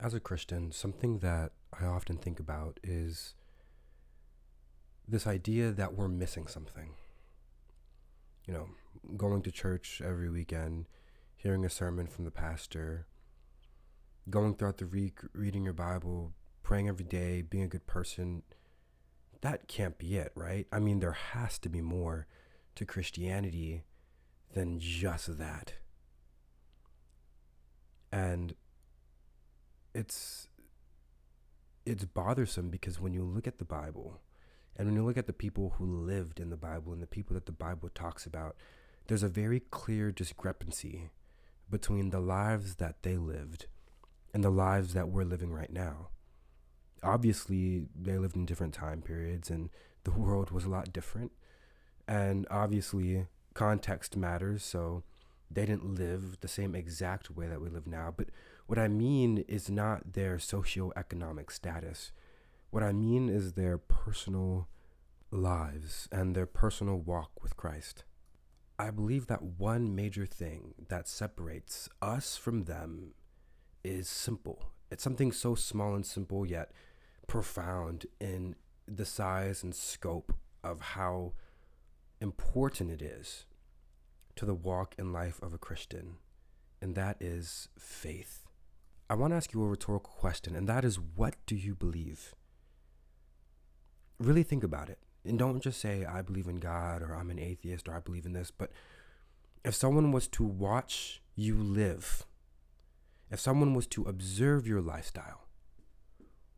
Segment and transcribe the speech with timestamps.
[0.00, 3.34] As a Christian, something that I often think about is
[5.08, 6.90] this idea that we're missing something.
[8.46, 8.68] You know,
[9.16, 10.86] going to church every weekend,
[11.34, 13.06] hearing a sermon from the pastor,
[14.30, 18.42] going throughout the week, reading your Bible, praying every day, being a good person.
[19.40, 20.66] That can't be it, right?
[20.70, 22.26] I mean, there has to be more
[22.76, 23.82] to Christianity
[24.54, 25.74] than just that.
[28.12, 28.54] And
[29.98, 30.46] it's
[31.84, 34.20] it's bothersome because when you look at the Bible
[34.76, 37.34] and when you look at the people who lived in the Bible and the people
[37.34, 38.54] that the Bible talks about,
[39.08, 41.10] there's a very clear discrepancy
[41.68, 43.66] between the lives that they lived
[44.32, 46.10] and the lives that we're living right now.
[47.02, 49.70] Obviously, they lived in different time periods and
[50.04, 51.32] the world was a lot different.
[52.06, 55.02] And obviously, context matters, so
[55.50, 58.14] they didn't live the same exact way that we live now.
[58.16, 58.28] But
[58.68, 62.12] what I mean is not their socioeconomic status.
[62.68, 64.68] What I mean is their personal
[65.30, 68.04] lives and their personal walk with Christ.
[68.78, 73.14] I believe that one major thing that separates us from them
[73.82, 74.70] is simple.
[74.90, 76.70] It's something so small and simple, yet
[77.26, 78.54] profound in
[78.86, 81.32] the size and scope of how
[82.20, 83.46] important it is
[84.36, 86.16] to the walk and life of a Christian,
[86.82, 88.44] and that is faith.
[89.10, 92.34] I want to ask you a rhetorical question, and that is what do you believe?
[94.18, 94.98] Really think about it.
[95.24, 98.26] And don't just say, I believe in God, or I'm an atheist, or I believe
[98.26, 98.50] in this.
[98.50, 98.70] But
[99.64, 102.26] if someone was to watch you live,
[103.30, 105.46] if someone was to observe your lifestyle,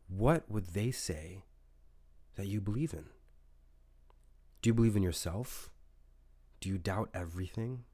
[0.07, 1.45] what would they say
[2.35, 3.05] that you believe in?
[4.61, 5.69] Do you believe in yourself?
[6.59, 7.85] Do you doubt everything?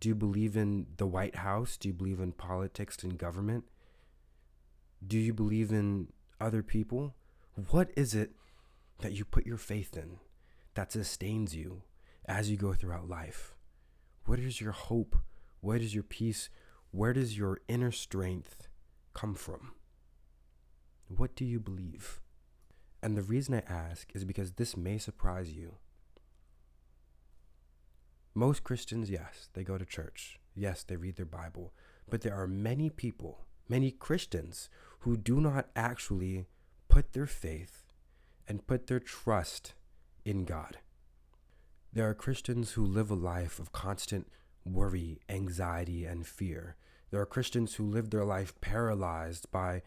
[0.00, 1.76] Do you believe in the White House?
[1.76, 3.64] Do you believe in politics and government?
[5.06, 6.08] Do you believe in
[6.40, 7.14] other people?
[7.70, 8.32] What is it
[9.00, 10.18] that you put your faith in
[10.74, 11.82] that sustains you
[12.26, 13.54] as you go throughout life?
[14.26, 15.16] What is your hope?
[15.60, 16.50] What is your peace?
[16.90, 18.68] Where does your inner strength
[19.14, 19.72] come from?
[21.08, 22.20] What do you believe?
[23.02, 25.76] And the reason I ask is because this may surprise you.
[28.38, 30.38] Most Christians, yes, they go to church.
[30.54, 31.72] Yes, they read their Bible.
[32.06, 34.68] But there are many people, many Christians,
[35.00, 36.44] who do not actually
[36.86, 37.86] put their faith
[38.46, 39.72] and put their trust
[40.22, 40.76] in God.
[41.94, 44.28] There are Christians who live a life of constant
[44.66, 46.76] worry, anxiety, and fear.
[47.10, 49.80] There are Christians who live their life paralyzed by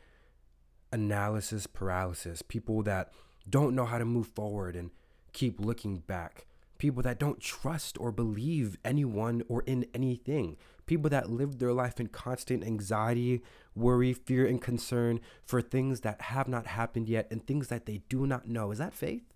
[0.92, 3.12] analysis paralysis, people that
[3.48, 4.90] don't know how to move forward and
[5.34, 6.48] keep looking back
[6.80, 10.58] people that don't trust or believe anyone or in anything,
[10.88, 13.44] people that live their life in constant anxiety,
[13.76, 18.02] worry, fear, and concern for things that have not happened yet and things that they
[18.10, 18.72] do not know.
[18.72, 19.34] Is that faith?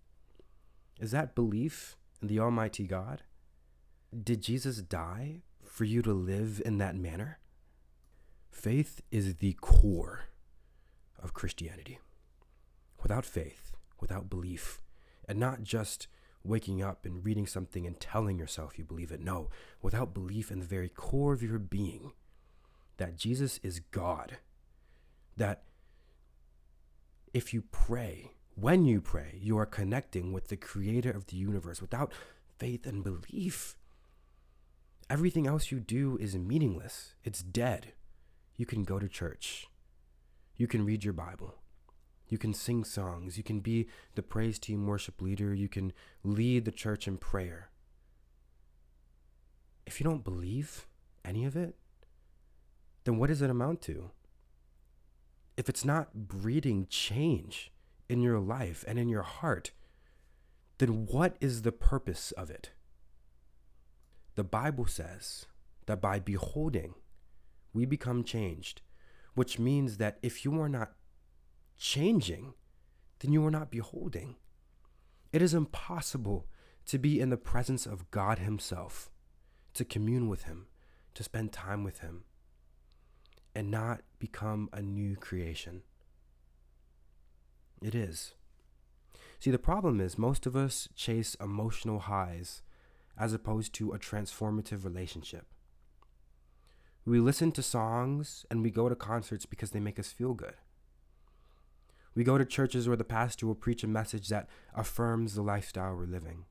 [1.00, 3.22] Is that belief in the Almighty God?
[4.24, 7.40] Did Jesus die for you to live in that manner?
[8.50, 10.25] Faith is the core
[11.22, 12.00] of Christianity.
[13.02, 14.81] Without faith, without belief,
[15.28, 16.08] and not just
[16.44, 19.22] waking up and reading something and telling yourself you believe it.
[19.22, 19.50] No,
[19.81, 22.12] without belief in the very core of your being
[22.98, 24.38] that Jesus is God,
[25.38, 25.64] that
[27.34, 31.81] if you pray, when you pray, you are connecting with the creator of the universe.
[31.81, 32.12] Without
[32.60, 33.75] faith and belief,
[35.10, 37.16] everything else you do is meaningless.
[37.24, 37.94] It's dead.
[38.56, 39.68] You can go to church.
[40.56, 41.56] You can read your Bible.
[42.34, 43.38] You can sing songs.
[43.38, 45.54] You can be the praise team worship leader.
[45.54, 47.70] You can lead the church in prayer.
[49.86, 50.88] If you don't believe
[51.24, 51.76] any of it,
[53.04, 54.10] then what does it amount to?
[55.58, 57.72] If it's not breeding change
[58.10, 59.70] in your life and in your heart,
[60.80, 62.72] then what is the purpose of it?
[64.34, 65.46] The Bible says
[65.86, 66.96] that by beholding,
[67.76, 68.82] we become changed,
[69.36, 70.94] which means that if you are not
[71.78, 72.54] changing,
[73.20, 74.36] then you are not beholding.
[75.31, 76.48] It is impossible
[76.86, 79.10] to be in the presence of God Himself,
[79.74, 80.68] to commune with Him,
[81.14, 82.25] to spend time with Him,
[83.56, 85.84] and not become a new creation.
[87.81, 88.34] It is.
[89.40, 92.62] See, the problem is most of us chase emotional highs
[93.18, 95.48] as opposed to a transformative relationship.
[97.06, 100.56] We listen to songs and we go to concerts because they make us feel good.
[102.15, 105.95] We go to churches where the pastor will preach a message that affirms the lifestyle
[105.95, 106.45] we're living.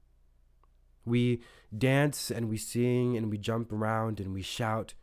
[1.04, 1.42] We
[1.76, 4.94] dance and we sing and we jump around and we shout.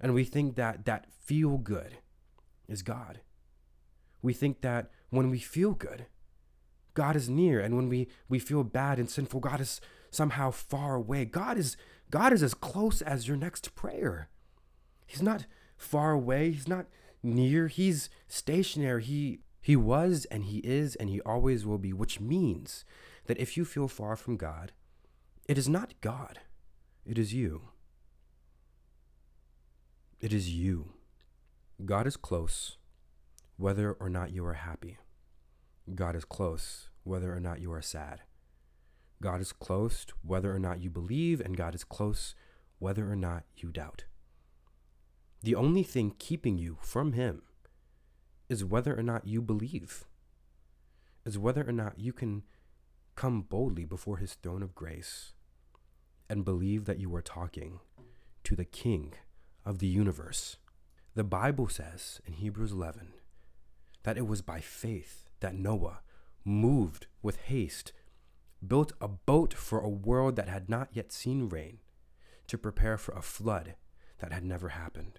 [0.00, 1.98] And we think that that feel good
[2.68, 3.20] is God.
[4.20, 6.06] We think that when we feel good,
[6.94, 9.80] God is near, and when we, we feel bad and sinful, God is
[10.10, 11.24] somehow far away.
[11.24, 11.76] God is
[12.10, 14.28] God is as close as your next prayer.
[15.06, 15.46] He's not
[15.78, 16.50] far away.
[16.50, 16.86] He's not
[17.22, 17.68] near.
[17.68, 19.02] He's stationary.
[19.02, 22.84] He he was and he is and he always will be, which means
[23.26, 24.72] that if you feel far from God,
[25.48, 26.40] it is not God.
[27.04, 27.62] It is you.
[30.20, 30.90] It is you.
[31.84, 32.76] God is close
[33.56, 34.98] whether or not you are happy.
[35.94, 38.22] God is close whether or not you are sad.
[39.20, 42.34] God is close whether or not you believe, and God is close
[42.78, 44.04] whether or not you doubt.
[45.42, 47.42] The only thing keeping you from Him
[48.48, 50.04] is whether or not you believe,
[51.24, 52.44] is whether or not you can
[53.16, 55.32] come boldly before His throne of grace
[56.30, 57.80] and believe that you are talking
[58.44, 59.14] to the King
[59.64, 60.58] of the universe.
[61.14, 63.12] The Bible says in Hebrews 11
[64.04, 66.00] that it was by faith that Noah,
[66.44, 67.92] moved with haste,
[68.66, 71.78] built a boat for a world that had not yet seen rain,
[72.46, 73.74] to prepare for a flood
[74.18, 75.18] that had never happened.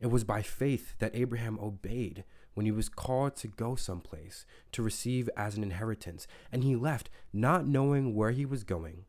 [0.00, 4.82] It was by faith that Abraham obeyed when he was called to go someplace to
[4.82, 9.04] receive as an inheritance, and he left not knowing where he was going,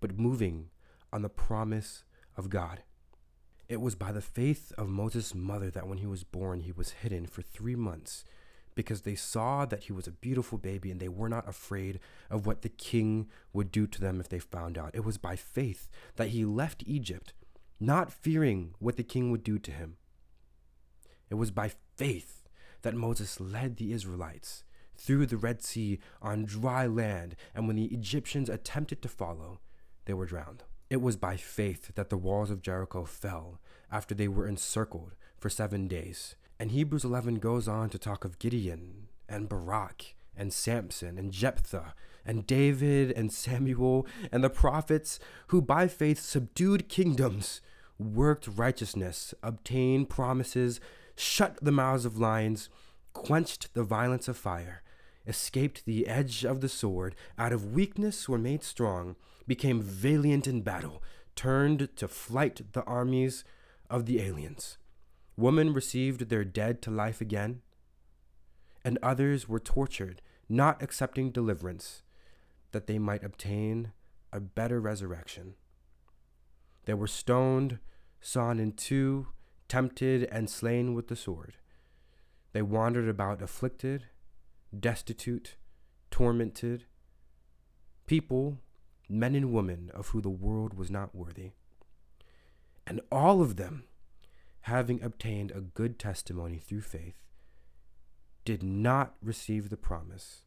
[0.00, 0.70] but moving
[1.12, 2.04] on the promise
[2.36, 2.82] of God.
[3.68, 6.90] It was by the faith of Moses' mother that when he was born, he was
[6.90, 8.24] hidden for three months
[8.74, 12.00] because they saw that he was a beautiful baby and they were not afraid
[12.30, 14.94] of what the king would do to them if they found out.
[14.94, 17.32] It was by faith that he left Egypt,
[17.78, 19.96] not fearing what the king would do to him.
[21.32, 22.46] It was by faith
[22.82, 24.64] that Moses led the Israelites
[24.94, 29.58] through the Red Sea on dry land, and when the Egyptians attempted to follow,
[30.04, 30.64] they were drowned.
[30.90, 35.48] It was by faith that the walls of Jericho fell after they were encircled for
[35.48, 36.36] seven days.
[36.60, 41.94] And Hebrews 11 goes on to talk of Gideon and Barak and Samson and Jephthah
[42.26, 47.62] and David and Samuel and the prophets who by faith subdued kingdoms,
[47.98, 50.78] worked righteousness, obtained promises,
[51.16, 52.68] shut the mouths of lions,
[53.12, 54.82] quenched the violence of fire,
[55.26, 59.16] escaped the edge of the sword, out of weakness were made strong,
[59.46, 61.02] became valiant in battle,
[61.36, 63.44] turned to flight the armies
[63.88, 64.78] of the aliens.
[65.36, 67.62] Women received their dead to life again,
[68.84, 72.02] and others were tortured, not accepting deliverance,
[72.72, 73.92] that they might obtain
[74.32, 75.54] a better resurrection.
[76.84, 77.78] They were stoned,
[78.20, 79.28] sawn in two,
[79.72, 81.54] tempted, and slain with the sword.
[82.52, 84.04] They wandered about afflicted,
[84.78, 85.56] destitute,
[86.10, 86.84] tormented,
[88.04, 88.58] people,
[89.08, 91.52] men and women of whom the world was not worthy.
[92.86, 93.84] And all of them
[94.62, 97.16] having obtained a good testimony through faith,
[98.44, 100.42] did not receive the promise.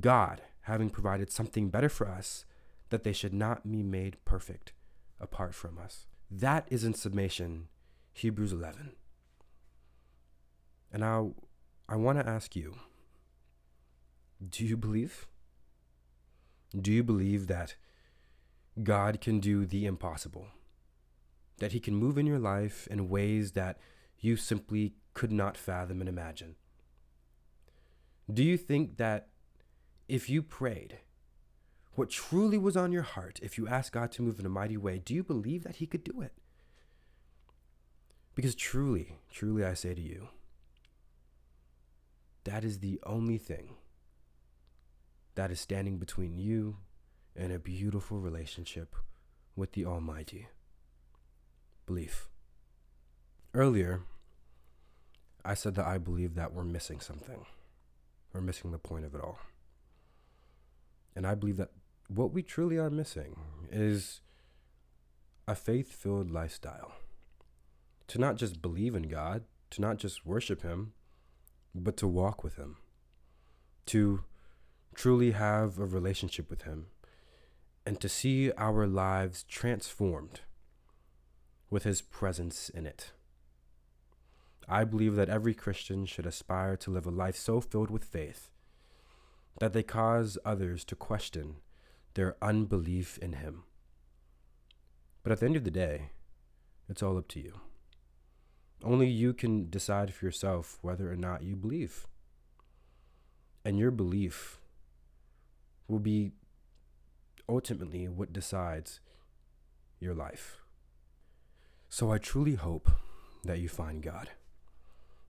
[0.00, 2.44] God, having provided something better for us,
[2.90, 4.72] that they should not be made perfect
[5.20, 6.06] apart from us.
[6.28, 7.68] That is in summation
[8.16, 8.92] Hebrews 11.
[10.92, 11.34] And now
[11.88, 12.76] I want to ask you
[14.46, 15.26] do you believe?
[16.78, 17.76] Do you believe that
[18.82, 20.48] God can do the impossible?
[21.58, 23.78] that He can move in your life in ways that
[24.18, 26.56] you simply could not fathom and imagine?
[28.32, 29.28] Do you think that
[30.08, 30.98] if you prayed,
[31.94, 34.76] what truly was on your heart, if you asked God to move in a mighty
[34.76, 36.32] way, do you believe that He could do it?
[38.36, 40.28] Because truly, truly, I say to you,
[42.44, 43.70] that is the only thing
[45.34, 46.76] that is standing between you
[47.34, 48.94] and a beautiful relationship
[49.56, 50.48] with the Almighty
[51.86, 52.28] belief.
[53.54, 54.02] Earlier,
[55.42, 57.46] I said that I believe that we're missing something.
[58.34, 59.38] We're missing the point of it all.
[61.14, 61.70] And I believe that
[62.08, 63.40] what we truly are missing
[63.72, 64.20] is
[65.48, 66.92] a faith filled lifestyle.
[68.08, 70.92] To not just believe in God, to not just worship Him,
[71.74, 72.76] but to walk with Him.
[73.86, 74.24] To
[74.94, 76.86] truly have a relationship with Him.
[77.84, 80.40] And to see our lives transformed
[81.70, 83.12] with his presence in it.
[84.68, 88.50] I believe that every Christian should aspire to live a life so filled with faith
[89.60, 91.56] that they cause others to question
[92.14, 93.64] their unbelief in him.
[95.22, 96.10] But at the end of the day,
[96.88, 97.60] it's all up to you.
[98.84, 102.06] Only you can decide for yourself whether or not you believe.
[103.64, 104.60] And your belief
[105.88, 106.32] will be
[107.48, 109.00] ultimately what decides
[109.98, 110.58] your life.
[111.88, 112.90] So I truly hope
[113.44, 114.30] that you find God.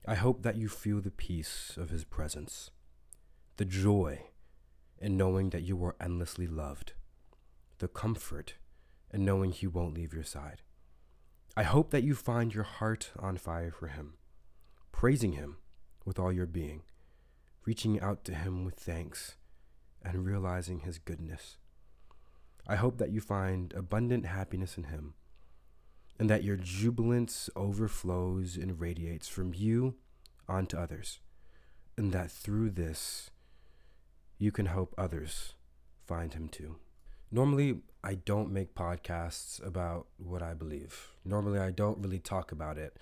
[0.06, 2.70] I hope that you feel the peace of His presence,
[3.56, 4.24] the joy
[5.00, 6.92] in knowing that you are endlessly loved,
[7.78, 8.54] the comfort
[9.12, 10.62] in knowing He won't leave your side.
[11.58, 14.14] I hope that you find your heart on fire for Him,
[14.92, 15.56] praising Him
[16.04, 16.82] with all your being,
[17.66, 19.34] reaching out to Him with thanks,
[20.00, 21.56] and realizing His goodness.
[22.68, 25.14] I hope that you find abundant happiness in Him
[26.16, 29.96] and that your jubilance overflows and radiates from you
[30.46, 31.18] onto others,
[31.96, 33.30] and that through this,
[34.38, 35.54] you can help others
[36.06, 36.76] find Him too.
[37.30, 41.12] Normally, I don't make podcasts about what I believe.
[41.24, 42.96] Normally, I don't really talk about it.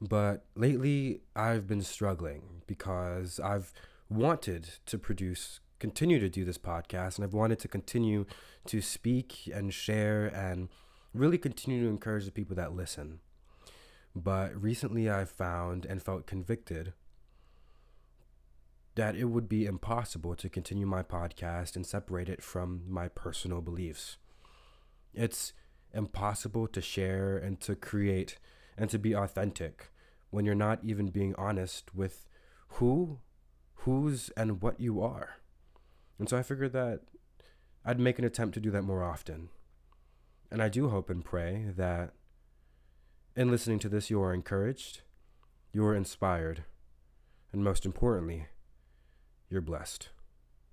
[0.00, 3.72] But lately, I've been struggling because I've
[4.10, 8.26] wanted to produce, continue to do this podcast, and I've wanted to continue
[8.66, 10.68] to speak and share and
[11.14, 13.20] really continue to encourage the people that listen.
[14.14, 16.94] But recently I've found and felt convicted
[18.96, 23.60] that it would be impossible to continue my podcast and separate it from my personal
[23.60, 24.16] beliefs.
[25.14, 25.52] It's
[25.92, 28.38] impossible to share and to create
[28.76, 29.90] and to be authentic
[30.30, 32.26] when you're not even being honest with
[32.68, 33.20] who,
[33.74, 35.36] whose, and what you are.
[36.18, 37.02] And so I figured that
[37.84, 39.50] I'd make an attempt to do that more often.
[40.50, 42.12] And I do hope and pray that
[43.36, 45.02] in listening to this, you are encouraged,
[45.72, 46.64] you are inspired,
[47.52, 48.46] and most importantly,
[49.50, 50.08] you're blessed.